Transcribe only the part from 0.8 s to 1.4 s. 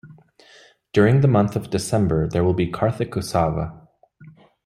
During the